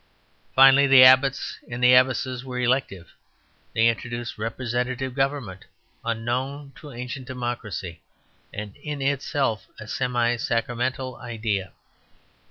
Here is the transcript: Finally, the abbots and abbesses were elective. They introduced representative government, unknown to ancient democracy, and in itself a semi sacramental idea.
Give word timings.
Finally, 0.55 0.87
the 0.87 1.03
abbots 1.03 1.59
and 1.69 1.85
abbesses 1.85 2.43
were 2.43 2.57
elective. 2.57 3.13
They 3.75 3.87
introduced 3.87 4.39
representative 4.39 5.13
government, 5.13 5.65
unknown 6.03 6.71
to 6.77 6.91
ancient 6.91 7.27
democracy, 7.27 8.01
and 8.51 8.75
in 8.77 9.03
itself 9.03 9.67
a 9.79 9.87
semi 9.87 10.37
sacramental 10.37 11.17
idea. 11.17 11.71